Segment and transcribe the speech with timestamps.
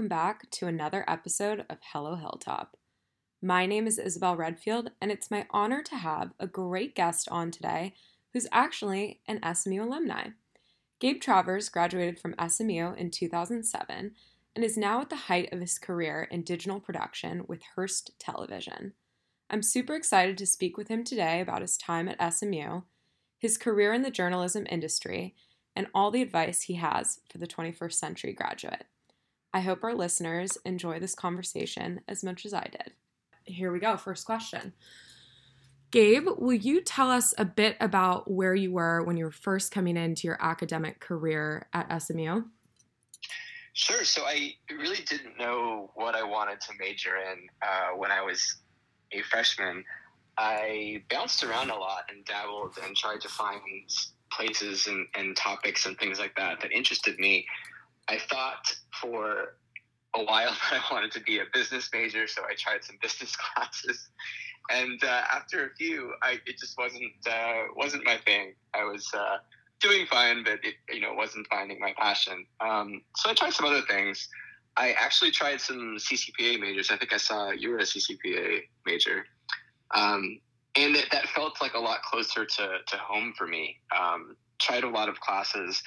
[0.00, 2.74] welcome back to another episode of Hello Hilltop.
[3.42, 7.50] My name is Isabel Redfield, and it's my honor to have a great guest on
[7.50, 7.92] today
[8.32, 10.28] who's actually an SMU alumni.
[11.00, 14.12] Gabe Travers graduated from SMU in 2007
[14.56, 18.94] and is now at the height of his career in digital production with Hearst Television.
[19.50, 22.80] I'm super excited to speak with him today about his time at SMU,
[23.38, 25.34] his career in the journalism industry,
[25.76, 28.86] and all the advice he has for the 21st century graduate.
[29.52, 32.92] I hope our listeners enjoy this conversation as much as I did.
[33.44, 33.96] Here we go.
[33.96, 34.72] First question.
[35.90, 39.72] Gabe, will you tell us a bit about where you were when you were first
[39.72, 42.42] coming into your academic career at SMU?
[43.72, 44.04] Sure.
[44.04, 48.56] So I really didn't know what I wanted to major in uh, when I was
[49.12, 49.84] a freshman.
[50.38, 53.60] I bounced around a lot and dabbled and tried to find
[54.32, 57.46] places and, and topics and things like that that interested me.
[58.08, 59.54] I thought for
[60.14, 63.36] a while that I wanted to be a business major, so I tried some business
[63.54, 64.08] classes.
[64.70, 68.54] And uh, after a few, I, it just wasn't uh, wasn't my thing.
[68.74, 69.38] I was uh,
[69.80, 72.46] doing fine, but it you know wasn't finding my passion.
[72.60, 74.28] Um, so I tried some other things.
[74.76, 76.90] I actually tried some CCPA majors.
[76.90, 79.24] I think I saw you were a CCPA major,
[79.94, 80.38] um,
[80.76, 83.80] and it, that felt like a lot closer to to home for me.
[83.98, 85.82] Um, tried a lot of classes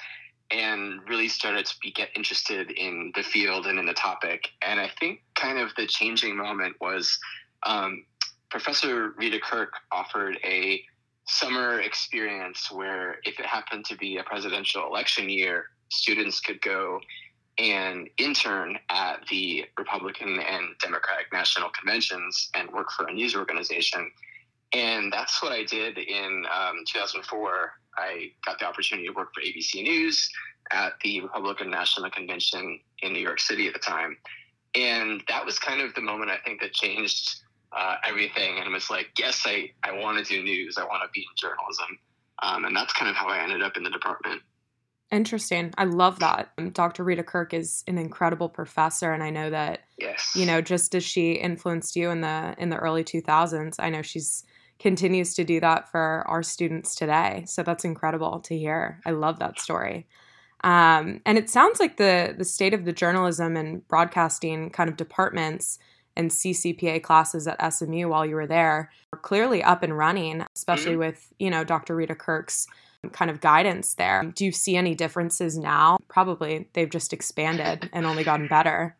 [0.50, 4.48] and really started to be, get interested in the field and in the topic.
[4.62, 7.18] And I think kind of the changing moment was
[7.64, 8.04] um,
[8.50, 10.84] Professor Rita Kirk offered a
[11.26, 17.00] summer experience where if it happened to be a presidential election year, students could go
[17.58, 24.10] and intern at the Republican and Democratic national conventions and work for a news organization.
[24.74, 27.72] And that's what I did in um, 2004.
[27.96, 30.28] I got the opportunity to work for ABC News
[30.72, 34.16] at the Republican National Convention in New York City at the time.
[34.74, 37.36] And that was kind of the moment I think that changed
[37.72, 38.58] uh, everything.
[38.58, 40.76] And it was like, yes, I, I want to do news.
[40.76, 41.98] I want to be in journalism.
[42.42, 44.42] Um, and that's kind of how I ended up in the department.
[45.12, 45.72] Interesting.
[45.78, 46.50] I love that.
[46.58, 47.04] Um, Dr.
[47.04, 51.04] Rita Kirk is an incredible professor, and I know that yes, you know, just as
[51.04, 54.44] she influenced you in the in the early 2000s, I know she's
[54.78, 57.44] continues to do that for our students today.
[57.46, 59.00] So that's incredible to hear.
[59.06, 60.06] I love that story.
[60.62, 64.96] Um, and it sounds like the the state of the journalism and broadcasting kind of
[64.96, 65.78] departments
[66.16, 70.92] and CCPA classes at SMU while you were there were clearly up and running, especially
[70.92, 71.00] mm-hmm.
[71.00, 71.94] with you know Dr.
[71.94, 72.66] Rita Kirk's
[73.12, 74.24] kind of guidance there.
[74.34, 75.98] Do you see any differences now?
[76.08, 78.96] Probably they've just expanded and only gotten better.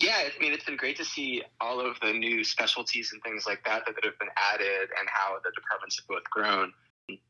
[0.00, 3.46] Yeah, I mean, it's been great to see all of the new specialties and things
[3.46, 6.72] like that that, that have been added and how the departments have both grown.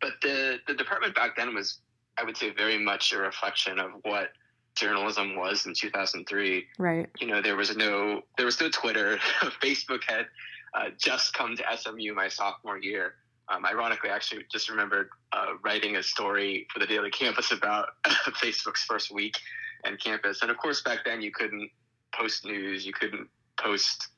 [0.00, 1.78] But the, the department back then was,
[2.18, 4.30] I would say, very much a reflection of what
[4.78, 6.66] journalism was in 2003.
[6.78, 7.08] Right.
[7.18, 9.16] You know, there was no there was no Twitter.
[9.62, 10.26] Facebook had
[10.74, 13.14] uh, just come to SMU my sophomore year.
[13.48, 17.88] Um, ironically, I actually just remembered uh, writing a story for the Daily Campus about
[18.06, 19.36] Facebook's first week
[19.84, 20.42] and campus.
[20.42, 21.70] And of course, back then you couldn't
[22.14, 24.08] post news, you couldn't post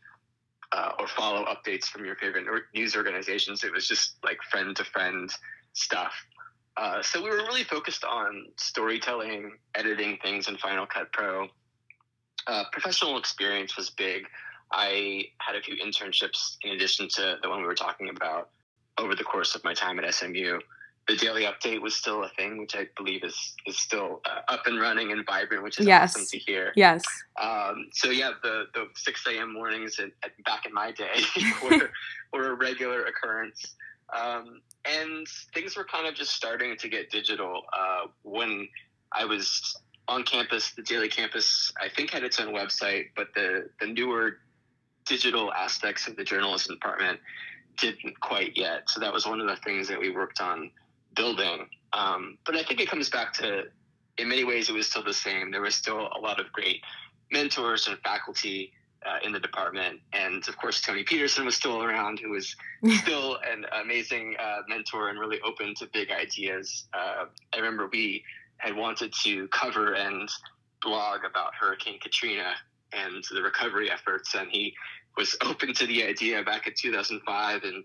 [0.73, 3.65] uh, or follow updates from your favorite news organizations.
[3.65, 5.31] It was just like friend to friend
[5.73, 6.13] stuff.
[6.77, 11.49] Uh, so we were really focused on storytelling, editing things in Final Cut Pro.
[12.47, 14.27] Uh, professional experience was big.
[14.73, 18.51] I had a few internships in addition to the one we were talking about
[18.99, 20.61] over the course of my time at SMU
[21.09, 24.67] the daily update was still a thing, which I believe is is still uh, up
[24.67, 26.15] and running and vibrant, which is yes.
[26.15, 26.73] awesome to hear.
[26.77, 27.03] Yes.
[27.41, 29.53] Um, so yeah, the the six a.m.
[29.53, 31.21] mornings at, at, back in my day
[31.63, 31.91] were,
[32.33, 33.75] were a regular occurrence,
[34.17, 38.69] um, and things were kind of just starting to get digital uh, when
[39.13, 40.73] I was on campus.
[40.73, 44.39] The daily campus, I think, had its own website, but the the newer
[45.07, 47.19] digital aspects of the journalism department
[47.79, 48.89] didn't quite yet.
[48.89, 50.71] So that was one of the things that we worked on
[51.15, 51.69] building.
[51.93, 53.65] Um, but I think it comes back to,
[54.19, 55.51] in many ways, it was still the same.
[55.51, 56.83] There was still a lot of great
[57.33, 58.73] mentors and faculty
[59.07, 60.01] uh, in the department.
[60.13, 62.55] And of course, Tony Pederson was still around, who was
[63.03, 66.87] still an amazing uh, mentor and really open to big ideas.
[66.93, 68.23] Uh, I remember we
[68.59, 70.29] had wanted to cover and
[70.83, 72.53] blog about Hurricane Katrina
[72.93, 74.75] and the recovery efforts, and he
[75.17, 77.85] was open to the idea back in 2005 and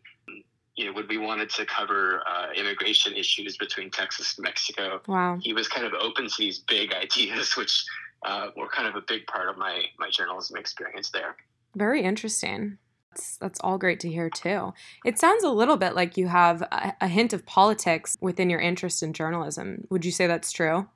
[0.76, 5.38] you know, when we wanted to cover uh, immigration issues between Texas and Mexico, wow.
[5.42, 7.86] he was kind of open to these big ideas, which
[8.26, 11.36] uh, were kind of a big part of my my journalism experience there.
[11.76, 12.78] Very interesting.
[13.12, 14.74] That's, that's all great to hear too.
[15.06, 18.60] It sounds a little bit like you have a, a hint of politics within your
[18.60, 19.86] interest in journalism.
[19.90, 20.88] Would you say that's true?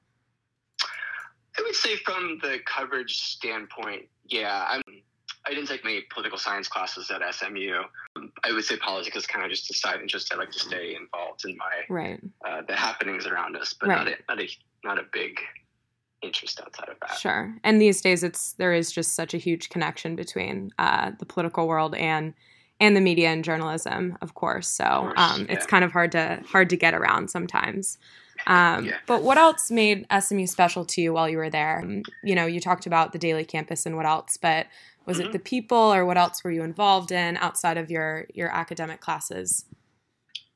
[1.58, 4.82] I would say from the coverage standpoint, yeah, I'm.
[5.45, 7.81] I didn't take many political science classes at SMU.
[8.44, 10.33] I would say politics is kind of just a side interest.
[10.33, 13.97] I like to stay involved in my right uh, the happenings around us, but right.
[13.97, 14.47] not a, not a
[14.83, 15.39] not a big
[16.21, 17.18] interest outside of that.
[17.18, 17.56] Sure.
[17.63, 21.68] And these days, it's there is just such a huge connection between uh, the political
[21.68, 22.33] world and
[22.81, 24.68] and the media and journalism, of course.
[24.68, 25.53] So of course, um, yeah.
[25.53, 27.97] it's kind of hard to hard to get around sometimes.
[28.47, 28.97] Um, yeah.
[29.06, 31.81] But what else made SMU special to you while you were there?
[31.83, 34.68] Um, you know, you talked about the daily campus and what else, but
[35.06, 35.27] was mm-hmm.
[35.27, 39.01] it the people or what else were you involved in outside of your your academic
[39.01, 39.65] classes?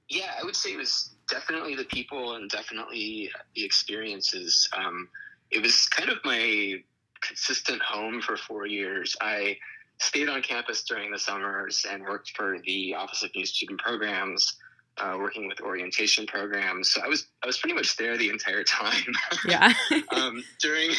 [0.09, 4.69] Yeah, I would say it was definitely the people and definitely the experiences.
[4.75, 5.09] Um,
[5.51, 6.75] it was kind of my
[7.21, 9.15] consistent home for four years.
[9.21, 9.57] I
[9.99, 14.57] stayed on campus during the summers and worked for the Office of New Student Programs,
[14.97, 16.89] uh, working with orientation programs.
[16.89, 19.13] So I was I was pretty much there the entire time.
[19.47, 19.73] Yeah.
[20.11, 20.91] um, during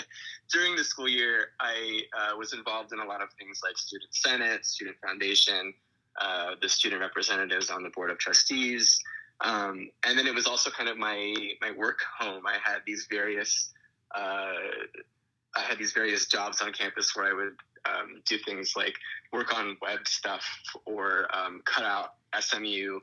[0.52, 4.14] during the school year, I uh, was involved in a lot of things like student
[4.14, 5.74] senate, student foundation,
[6.20, 8.98] uh, the student representatives on the board of trustees.
[9.42, 12.46] Um, and then it was also kind of my my work home.
[12.46, 13.72] I had these various
[14.14, 14.54] uh,
[15.56, 17.56] I had these various jobs on campus where I would
[17.86, 18.94] um, do things like
[19.32, 20.44] work on web stuff
[20.84, 23.00] or um, cut out SMU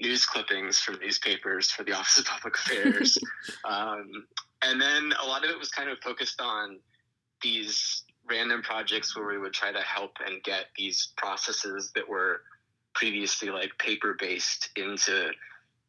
[0.00, 3.18] news clippings from newspapers for the Office of Public Affairs.
[3.64, 4.26] um,
[4.62, 6.78] and then a lot of it was kind of focused on
[7.42, 12.42] these random projects where we would try to help and get these processes that were
[12.94, 15.30] previously like paper based into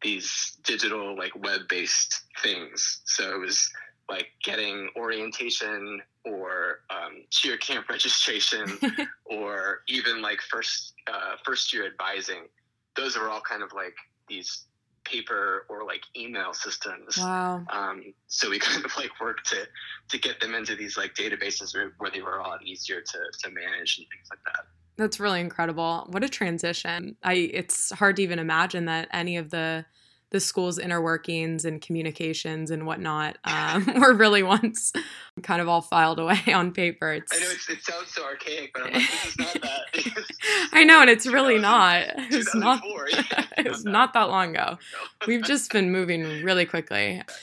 [0.01, 3.01] these digital like web based things.
[3.05, 3.69] So it was
[4.09, 8.77] like getting orientation or um, cheer camp registration
[9.25, 12.47] or even like first uh, first year advising
[12.95, 13.95] those are all kind of like
[14.27, 14.65] these
[15.03, 17.17] paper or like email systems.
[17.17, 17.63] Wow.
[17.71, 19.67] Um, so we kind of like worked to
[20.09, 23.19] to get them into these like databases where, where they were a lot easier to,
[23.43, 24.65] to manage and things like that.
[24.97, 26.07] That's really incredible.
[26.09, 27.15] What a transition.
[27.23, 29.85] I it's hard to even imagine that any of the
[30.31, 34.93] the school's inner workings and communications and whatnot um, were really once
[35.41, 37.13] kind of all filed away on paper.
[37.13, 40.69] It's, I know it sounds so archaic, but I'm like, this is not that.
[40.73, 42.05] I know, and it's really not.
[42.31, 42.81] It's not.
[43.57, 44.77] it's not that long ago.
[45.27, 47.19] We've just been moving really quickly.
[47.19, 47.35] Exactly.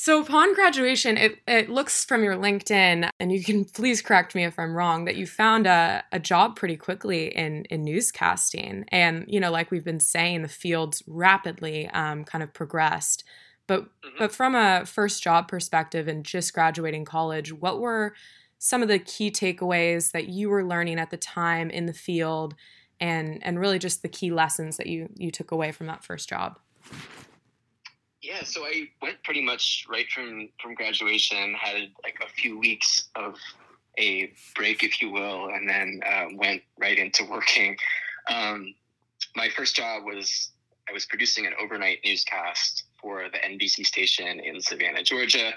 [0.00, 4.44] So upon graduation, it, it looks from your LinkedIn, and you can please correct me
[4.44, 8.84] if I'm wrong, that you found a, a job pretty quickly in, in newscasting.
[8.92, 13.24] And, you know, like we've been saying, the fields rapidly um, kind of progressed.
[13.66, 14.18] But mm-hmm.
[14.20, 18.14] but from a first job perspective and just graduating college, what were
[18.60, 22.54] some of the key takeaways that you were learning at the time in the field
[23.00, 26.28] and and really just the key lessons that you you took away from that first
[26.28, 26.56] job?
[28.28, 31.54] Yeah, so I went pretty much right from from graduation.
[31.54, 33.36] Had like a few weeks of
[33.98, 37.78] a break, if you will, and then uh, went right into working.
[38.30, 38.74] Um,
[39.34, 40.50] my first job was
[40.90, 45.52] I was producing an overnight newscast for the NBC station in Savannah, Georgia,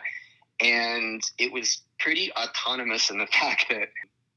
[0.62, 3.90] and it was pretty autonomous in the fact that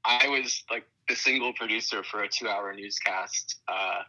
[0.05, 4.03] I was like the single producer for a two-hour newscast, uh,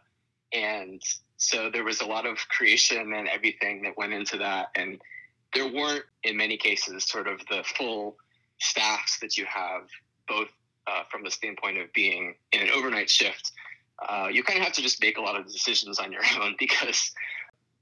[0.52, 1.00] and
[1.36, 4.68] so there was a lot of creation and everything that went into that.
[4.74, 5.00] And
[5.54, 8.16] there weren't, in many cases, sort of the full
[8.58, 9.82] staffs that you have,
[10.28, 10.48] both
[10.86, 13.52] uh, from the standpoint of being in an overnight shift.
[14.08, 16.54] Uh, you kind of have to just make a lot of decisions on your own
[16.58, 17.12] because,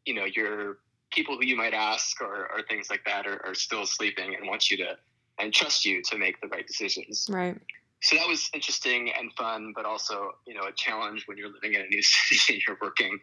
[0.04, 0.78] you know, your
[1.12, 4.49] people who you might ask or, or things like that are, are still sleeping and
[4.49, 4.96] want you to
[5.38, 7.26] and trust you to make the right decisions.
[7.30, 7.61] Right
[8.04, 11.75] so that was interesting and fun, but also you know a challenge when you're living
[11.75, 13.18] in a new city and you're working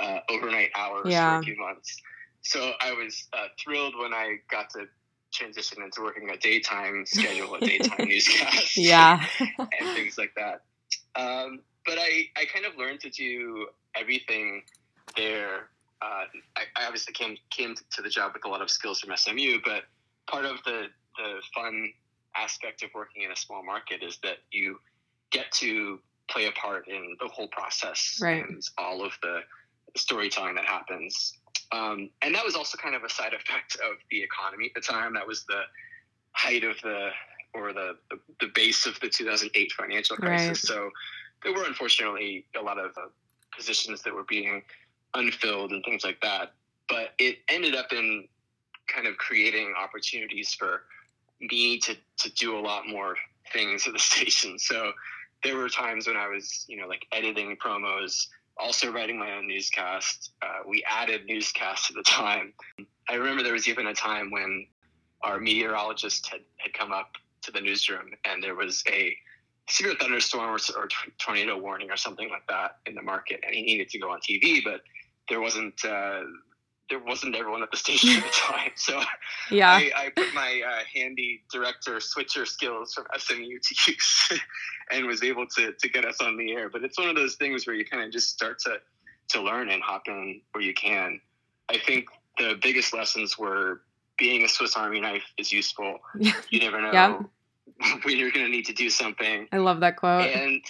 [0.00, 1.36] uh, overnight hours yeah.
[1.36, 2.00] for a few months.
[2.40, 4.86] So I was uh, thrilled when I got to
[5.32, 9.24] transition into working a daytime schedule, a daytime newscast, yeah,
[9.58, 10.62] and things like that.
[11.16, 14.62] Um, but I, I kind of learned to do everything
[15.16, 15.68] there.
[16.00, 16.24] Uh,
[16.56, 19.58] I, I, obviously came came to the job with a lot of skills from SMU,
[19.64, 19.84] but
[20.26, 21.92] part of the the fun
[22.36, 24.78] aspect of working in a small market is that you
[25.30, 25.98] get to
[26.28, 28.48] play a part in the whole process right.
[28.48, 29.40] and all of the
[29.96, 31.38] storytelling that happens.
[31.72, 34.80] Um, and that was also kind of a side effect of the economy at the
[34.80, 35.14] time.
[35.14, 35.62] That was the
[36.32, 37.10] height of the
[37.52, 40.48] or the the, the base of the 2008 financial crisis.
[40.48, 40.56] Right.
[40.56, 40.90] So
[41.42, 43.08] there were unfortunately a lot of uh,
[43.56, 44.62] positions that were being
[45.14, 46.52] unfilled and things like that.
[46.88, 48.28] But it ended up in
[48.88, 50.82] kind of creating opportunities for
[51.50, 53.16] me to to do a lot more
[53.52, 54.58] things at the station.
[54.58, 54.92] So
[55.42, 58.26] there were times when I was, you know, like editing promos,
[58.58, 60.32] also writing my own newscast.
[60.42, 62.54] Uh, we added newscasts at the time.
[63.08, 64.66] I remember there was even a time when
[65.22, 69.14] our meteorologist had, had come up to the newsroom and there was a
[69.68, 73.62] severe thunderstorm or, or tornado warning or something like that in the market, and he
[73.62, 74.80] needed to go on TV, but
[75.28, 76.20] there wasn't uh,
[76.90, 78.70] there wasn't everyone at the station at the time.
[78.76, 79.00] So
[79.50, 84.40] yeah, I, I put my uh, handy director switcher skills from SMU to use
[84.90, 86.68] and was able to to get us on the air.
[86.68, 88.76] But it's one of those things where you kind of just start to
[89.30, 91.20] to learn and hop in where you can.
[91.68, 92.06] I think
[92.38, 93.80] the biggest lessons were
[94.18, 95.98] being a Swiss Army knife is useful.
[96.50, 97.22] You never know yeah.
[98.04, 99.48] when you're going to need to do something.
[99.50, 100.30] I love that quote.
[100.30, 100.62] And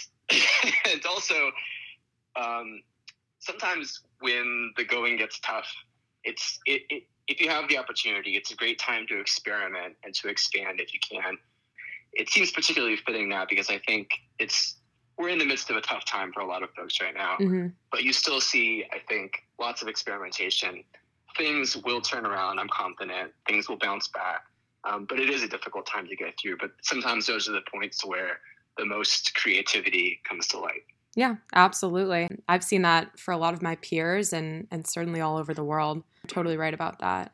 [0.91, 1.51] and also,
[2.35, 2.81] um,
[3.39, 5.67] sometimes when the going gets tough,
[6.25, 10.13] it's it, it, if you have the opportunity, it's a great time to experiment and
[10.15, 11.37] to expand if you can.
[12.13, 14.75] It seems particularly fitting now because I think it's
[15.17, 17.35] we're in the midst of a tough time for a lot of folks right now.
[17.39, 17.67] Mm-hmm.
[17.91, 20.83] But you still see, I think, lots of experimentation.
[21.37, 22.59] Things will turn around.
[22.59, 23.31] I'm confident.
[23.47, 24.41] Things will bounce back.
[24.83, 26.57] Um, but it is a difficult time to get through.
[26.59, 28.39] But sometimes those are the points where
[28.77, 30.83] the most creativity comes to light.
[31.15, 32.27] Yeah, absolutely.
[32.49, 35.63] I've seen that for a lot of my peers and and certainly all over the
[35.63, 36.03] world.
[36.27, 37.31] totally right about that.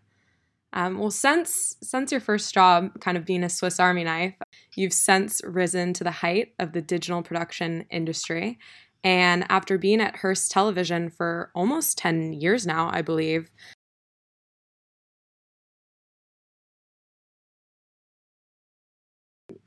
[0.73, 4.35] Um, well, since since your first job, kind of being a Swiss Army knife,
[4.75, 8.59] you've since risen to the height of the digital production industry.
[9.03, 13.49] And after being at Hearst Television for almost 10 years now, I believe,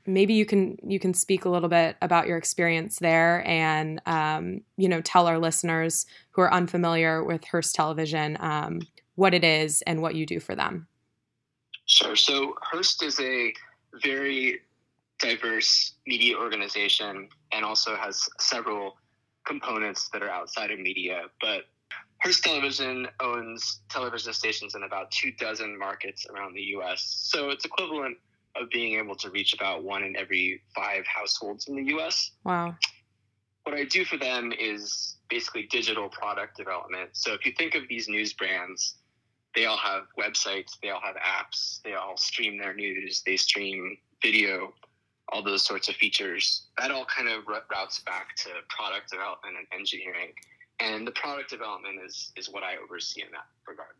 [0.05, 4.61] maybe you can you can speak a little bit about your experience there and um,
[4.77, 8.81] you know tell our listeners who are unfamiliar with Hearst Television um,
[9.15, 10.87] what it is and what you do for them.
[11.85, 12.15] Sure.
[12.15, 13.53] So Hearst is a
[14.03, 14.59] very
[15.19, 18.97] diverse media organization and also has several
[19.45, 21.23] components that are outside of media.
[21.39, 21.63] But
[22.19, 27.29] Hearst Television owns television stations in about two dozen markets around the U.S.
[27.29, 28.17] So it's equivalent
[28.55, 32.31] of being able to reach about one in every five households in the US.
[32.43, 32.75] Wow.
[33.63, 37.09] What I do for them is basically digital product development.
[37.13, 38.95] So if you think of these news brands,
[39.55, 43.97] they all have websites, they all have apps, they all stream their news, they stream
[44.21, 44.73] video,
[45.29, 46.67] all those sorts of features.
[46.77, 50.33] That all kind of routes back to product development and engineering.
[50.79, 53.95] And the product development is, is what I oversee in that regard.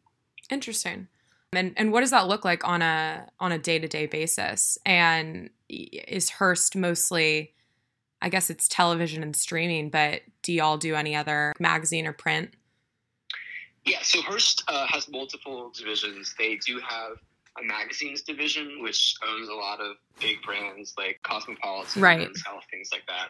[0.52, 1.08] Interesting.
[1.54, 4.78] And and what does that look like on a on a day to day basis?
[4.86, 7.54] And is Hearst mostly,
[8.22, 12.52] I guess it's television and streaming, but do y'all do any other magazine or print?
[13.86, 16.34] Yeah, so Hearst uh, has multiple divisions.
[16.38, 17.18] They do have
[17.60, 22.28] a magazines division, which owns a lot of big brands like Cosmopolitan, right.
[22.28, 23.30] and Health, things like that.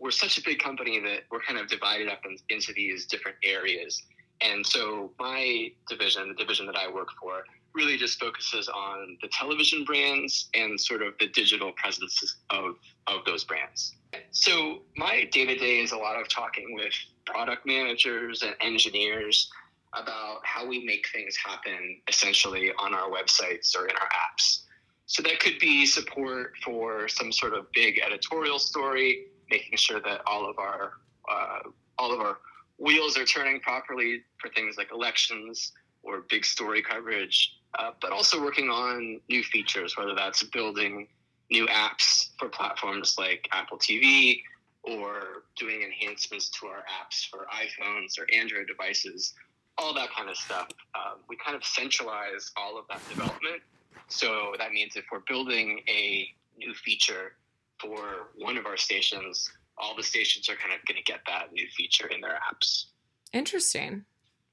[0.00, 3.36] We're such a big company that we're kind of divided up in, into these different
[3.44, 4.02] areas.
[4.42, 7.44] And so my division, the division that I work for,
[7.74, 13.24] really just focuses on the television brands and sort of the digital presence of, of
[13.24, 13.94] those brands.
[14.30, 16.92] So my day to day is a lot of talking with
[17.24, 19.50] product managers and engineers
[19.94, 24.62] about how we make things happen essentially on our websites or in our apps.
[25.06, 30.22] So that could be support for some sort of big editorial story, making sure that
[30.26, 30.92] all of our
[31.30, 31.58] uh,
[31.98, 32.38] all of our
[32.78, 38.42] wheels are turning properly for things like elections or big story coverage, uh, but also
[38.42, 41.08] working on new features, whether that's building
[41.50, 44.42] new apps for platforms like Apple TV
[44.82, 49.34] or doing enhancements to our apps for iPhones or Android devices,
[49.78, 50.68] all that kind of stuff.
[50.94, 53.62] Um, we kind of centralize all of that development.
[54.08, 57.32] So that means if we're building a new feature
[57.78, 59.50] for one of our stations,
[59.82, 62.86] all the stations are kind of going to get that new feature in their apps.
[63.32, 64.04] Interesting.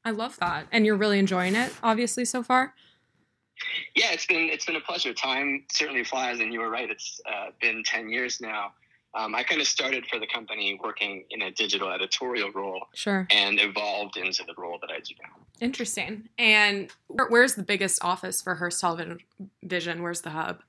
[0.03, 0.65] I love that.
[0.71, 2.73] And you're really enjoying it, obviously, so far?
[3.95, 5.13] Yeah, it's been it's been a pleasure.
[5.13, 6.89] Time certainly flies, and you were right.
[6.89, 8.71] It's uh, been ten years now.
[9.13, 13.27] Um, I kind of started for the company working in a digital editorial role, sure,
[13.29, 15.45] and evolved into the role that I do now.
[15.59, 16.29] Interesting.
[16.37, 20.03] And where's the biggest office for Hearst Television?
[20.03, 20.61] Where's the hub?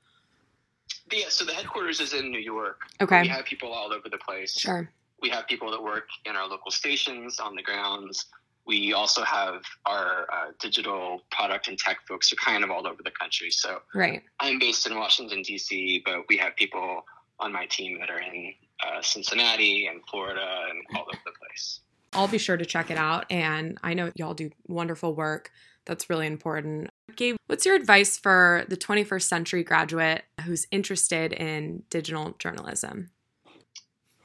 [1.12, 2.80] Yeah, so the headquarters is in New York.
[3.00, 3.22] Okay.
[3.22, 4.58] We have people all over the place.
[4.58, 4.90] Sure.
[5.22, 8.26] We have people that work in our local stations on the grounds.
[8.66, 13.02] We also have our uh, digital product and tech folks are kind of all over
[13.02, 13.50] the country.
[13.50, 14.22] So right.
[14.38, 17.04] I'm based in Washington D.C., but we have people
[17.38, 18.54] on my team that are in
[18.86, 21.80] uh, Cincinnati and Florida and all over the place.
[22.12, 23.26] I'll be sure to check it out.
[23.30, 25.50] And I know y'all do wonderful work.
[25.86, 26.89] That's really important.
[27.16, 33.10] Gabe, what's your advice for the 21st century graduate who's interested in digital journalism?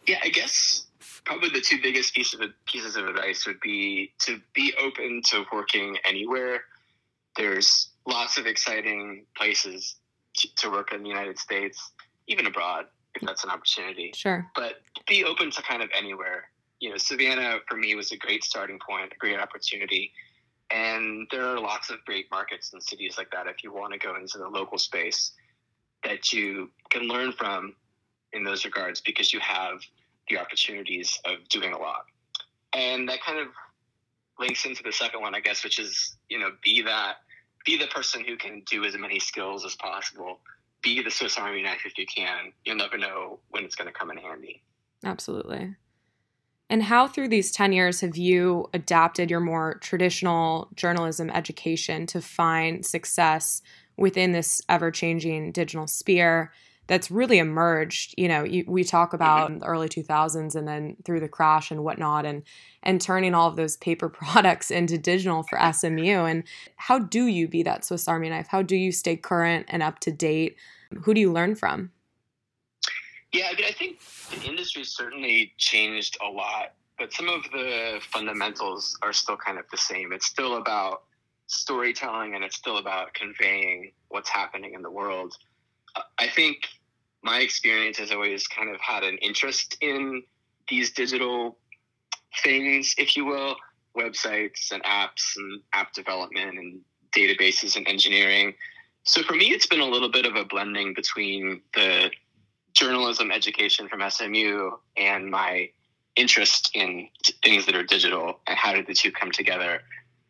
[0.08, 0.86] Yeah, I guess
[1.26, 5.44] probably the two biggest pieces of, pieces of advice would be to be open to
[5.52, 6.62] working anywhere.
[7.36, 9.96] There's lots of exciting places
[10.38, 11.92] to, to work in the United States,
[12.28, 14.12] even abroad, if that's an opportunity.
[14.16, 14.50] Sure.
[14.56, 14.76] But
[15.08, 16.46] be open to kind of anywhere.
[16.80, 20.12] You know, Savannah for me was a great starting point, a great opportunity.
[20.72, 24.00] And there are lots of great markets and cities like that if you want to
[24.00, 25.32] go into the local space
[26.04, 27.76] that you can learn from
[28.34, 29.80] in those regards because you have
[30.30, 32.06] the opportunities of doing a lot.
[32.74, 33.48] And that kind of
[34.40, 37.18] links into the second one, I guess, which is, you know, be that
[37.66, 40.40] be the person who can do as many skills as possible.
[40.82, 42.54] Be the Swiss Army knife if you can.
[42.64, 44.62] You'll never know when it's going to come in handy.
[45.04, 45.76] Absolutely.
[46.70, 52.22] And how, through these 10 years, have you adapted your more traditional journalism education to
[52.22, 53.62] find success
[53.98, 56.52] within this ever changing digital sphere?
[56.88, 58.14] that's really emerged.
[58.18, 61.84] You know, you, we talk about the early 2000s and then through the crash and
[61.84, 62.44] whatnot, and
[62.84, 66.26] and turning all of those paper products into digital for SMU.
[66.26, 66.44] And
[66.76, 68.48] how do you be that Swiss Army knife?
[68.48, 70.58] How do you stay current and up to date?
[71.04, 71.92] Who do you learn from?
[73.36, 74.00] Yeah, I mean, I think
[74.32, 79.66] the industry certainly changed a lot, but some of the fundamentals are still kind of
[79.70, 80.14] the same.
[80.14, 81.04] It's still about
[81.48, 85.36] storytelling and it's still about conveying what's happening in the world.
[85.98, 86.60] Uh, I think
[87.24, 90.24] my experience has always kind of had an interest in
[90.70, 91.58] these digital
[92.42, 93.58] things, if you will,
[93.98, 96.80] websites and apps and app development and
[97.14, 98.54] databases and engineering.
[99.04, 102.12] So for me, it's been a little bit of a blending between the
[102.76, 105.70] journalism education from SMU and my
[106.16, 107.10] interest in
[107.44, 109.82] things that are digital and how did the two come together.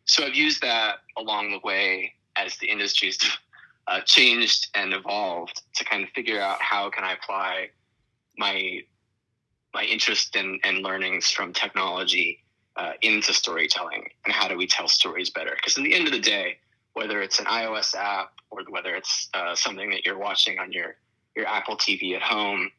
[0.04, 3.18] So I've used that along the way as the industry's
[3.88, 7.68] uh, changed and evolved to kind of figure out how can I apply
[8.38, 8.80] my
[9.74, 12.42] my interest and in, and learnings from technology
[12.76, 15.52] uh, into storytelling and how do we tell stories better?
[15.54, 16.56] Because in the end of the day,
[16.94, 20.96] whether it's an iOS app or whether it's uh, something that you're watching on your
[21.36, 22.70] your Apple TV at home,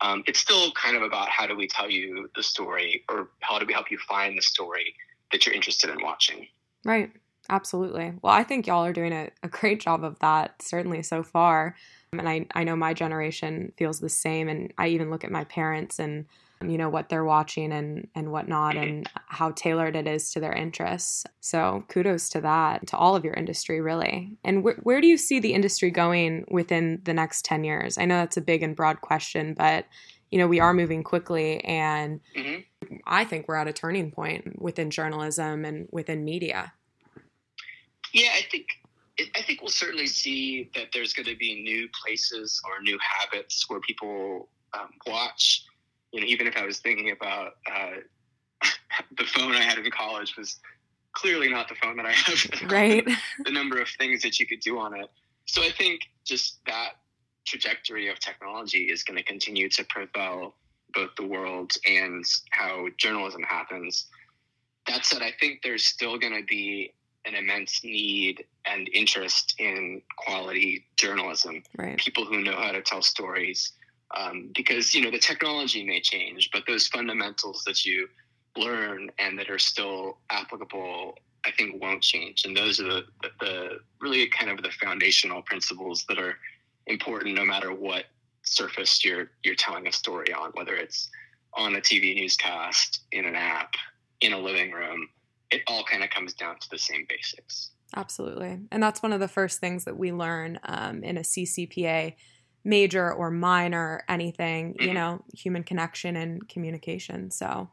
[0.00, 3.58] um, it's still kind of about how do we tell you the story or how
[3.58, 4.94] do we help you find the story
[5.30, 6.46] that you're interested in watching.
[6.84, 7.10] Right.
[7.48, 8.14] Absolutely.
[8.22, 11.74] Well, I think y'all are doing a, a great job of that, certainly so far.
[12.12, 14.48] And I, I know my generation feels the same.
[14.48, 16.26] And I even look at my parents and,
[16.70, 20.52] you know, what they're watching and, and whatnot and how tailored it is to their
[20.52, 21.24] interests.
[21.40, 24.36] So kudos to that, to all of your industry, really.
[24.44, 27.98] And wh- where do you see the industry going within the next 10 years?
[27.98, 29.86] I know that's a big and broad question, but,
[30.30, 31.62] you know, we are moving quickly.
[31.64, 32.96] And mm-hmm.
[33.06, 36.72] I think we're at a turning point within journalism and within media.
[38.12, 38.66] Yeah, I think
[39.34, 43.68] I think we'll certainly see that there's going to be new places or new habits
[43.68, 45.64] where people um, watch.
[46.12, 47.90] You know, even if I was thinking about uh,
[49.18, 50.58] the phone I had in college was
[51.12, 52.70] clearly not the phone that I have.
[52.70, 53.06] Right.
[53.44, 55.10] the number of things that you could do on it.
[55.46, 56.92] So I think just that
[57.46, 60.54] trajectory of technology is going to continue to propel
[60.94, 64.06] both the world and how journalism happens.
[64.86, 66.92] That said, I think there's still going to be
[67.24, 71.62] an immense need and interest in quality journalism.
[71.76, 71.96] Right.
[71.98, 73.72] People who know how to tell stories.
[74.16, 78.08] Um, because you know the technology may change, but those fundamentals that you
[78.56, 81.14] learn and that are still applicable,
[81.46, 82.44] I think, won't change.
[82.44, 86.36] And those are the, the, the really kind of the foundational principles that are
[86.86, 88.04] important, no matter what
[88.42, 91.08] surface you're you're telling a story on, whether it's
[91.54, 93.74] on a TV newscast, in an app,
[94.20, 95.08] in a living room
[95.52, 97.70] it all kind of comes down to the same basics.
[97.94, 98.58] Absolutely.
[98.70, 102.14] And that's one of the first things that we learn um, in a CCPA
[102.64, 104.88] major or minor, anything, mm-hmm.
[104.88, 107.30] you know, human connection and communication.
[107.30, 107.70] So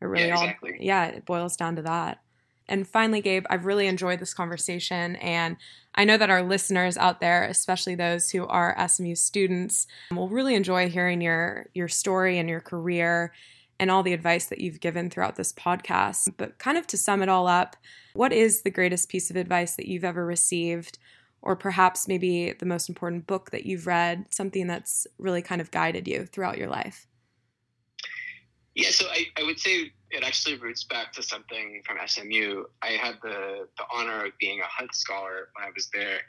[0.00, 0.76] it really yeah, all, exactly.
[0.80, 2.18] yeah, it boils down to that.
[2.68, 5.16] And finally, Gabe, I've really enjoyed this conversation.
[5.16, 5.56] And
[5.94, 10.54] I know that our listeners out there, especially those who are SMU students, will really
[10.54, 13.32] enjoy hearing your, your story and your career
[13.78, 16.32] and all the advice that you've given throughout this podcast.
[16.36, 17.76] But kind of to sum it all up,
[18.14, 20.98] what is the greatest piece of advice that you've ever received?
[21.42, 25.70] Or perhaps maybe the most important book that you've read, something that's really kind of
[25.70, 27.06] guided you throughout your life?
[28.74, 32.64] Yeah, so I, I would say it actually roots back to something from SMU.
[32.80, 36.20] I had the, the honor of being a Hunt Scholar when I was there.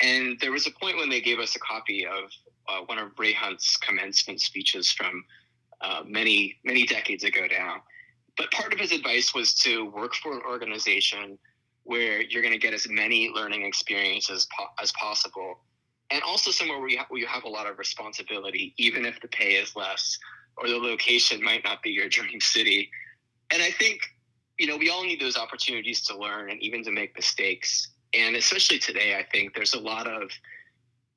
[0.00, 2.30] And there was a point when they gave us a copy of
[2.68, 5.24] uh, one of Ray Hunt's commencement speeches from
[5.80, 7.82] uh, many many decades ago now.
[8.36, 11.38] But part of his advice was to work for an organization
[11.86, 15.60] where you're going to get as many learning experiences po- as possible,
[16.10, 19.20] and also somewhere where you, ha- where you have a lot of responsibility, even if
[19.20, 20.18] the pay is less
[20.56, 22.90] or the location might not be your dream city.
[23.52, 24.00] And I think
[24.58, 27.88] you know we all need those opportunities to learn and even to make mistakes.
[28.14, 30.30] And especially today, I think there's a lot of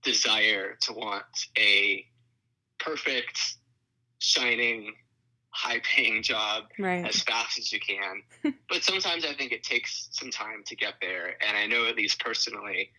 [0.03, 1.25] desire to want
[1.57, 2.05] a
[2.79, 3.37] perfect,
[4.19, 4.93] shining,
[5.51, 7.05] high paying job right.
[7.05, 8.53] as fast as you can.
[8.69, 11.35] but sometimes I think it takes some time to get there.
[11.47, 12.89] And I know, at least personally,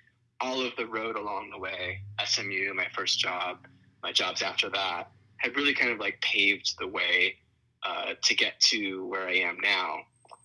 [0.40, 3.66] all of the road along the way, SMU, my first job,
[4.02, 7.36] my jobs after that, have really kind of like paved the way
[7.82, 10.00] uh, to get to where I am now.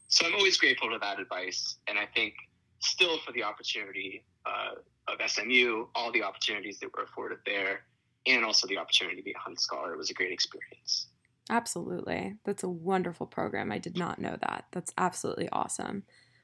[0.07, 1.77] So I'm always grateful to that advice.
[1.87, 2.33] And I think
[2.79, 4.75] still for the opportunity uh,
[5.07, 7.81] of SMU, all the opportunities that were afforded there,
[8.27, 11.07] and also the opportunity to be a Hunt Scholar was a great experience.
[11.49, 12.35] Absolutely.
[12.43, 13.71] That's a wonderful program.
[13.71, 14.65] I did not know that.
[14.71, 16.03] That's absolutely awesome.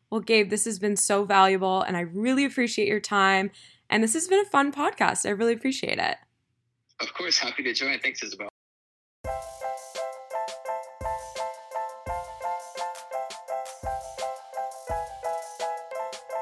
[0.10, 3.52] Well, Gabe, this has been so valuable, and I really appreciate your time.
[3.90, 5.26] And this has been a fun podcast.
[5.26, 6.18] I really appreciate it.
[7.00, 8.00] Of course, happy to join.
[8.00, 8.50] Thanks, Isabel.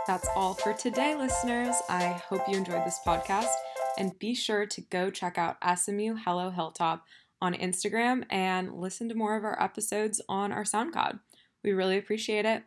[0.06, 1.76] That's all for today, listeners.
[1.88, 3.54] I hope you enjoyed this podcast
[4.00, 7.06] and be sure to go check out SMU Hello Hilltop
[7.42, 11.20] on Instagram and listen to more of our episodes on our SoundCloud.
[11.64, 12.64] We really appreciate it.